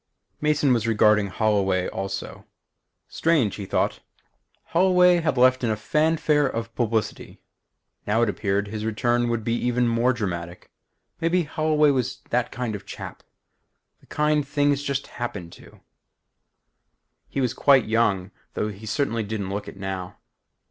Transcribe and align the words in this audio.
Mason 0.41 0.73
was 0.73 0.87
regarding 0.87 1.27
Holloway 1.27 1.87
also. 1.87 2.47
Strange, 3.07 3.53
he 3.57 3.67
thought; 3.67 3.99
Holloway 4.69 5.17
had 5.17 5.37
left 5.37 5.63
in 5.63 5.69
a 5.69 5.75
fanfare 5.77 6.47
of 6.47 6.73
publicity. 6.73 7.39
Now 8.07 8.23
it 8.23 8.27
appeared 8.29 8.69
his 8.69 8.83
return 8.83 9.29
would 9.29 9.43
be 9.43 9.53
even 9.53 9.87
more 9.87 10.11
dramatic. 10.11 10.71
Maybe 11.19 11.43
Holloway 11.43 11.91
was 11.91 12.21
that 12.31 12.51
kind 12.51 12.73
of 12.73 12.81
a 12.81 12.85
chap; 12.85 13.21
the 13.99 14.07
kind 14.07 14.47
things 14.47 14.81
just 14.81 15.05
happened 15.05 15.51
to. 15.53 15.81
He 17.29 17.39
was 17.39 17.53
quite 17.53 17.85
young 17.85 18.31
though 18.55 18.69
he 18.69 18.87
certainly 18.87 19.21
didn't 19.21 19.51
look 19.51 19.67
it 19.67 19.77
now. 19.77 20.17